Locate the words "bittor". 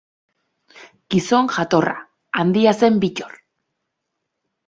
3.05-3.37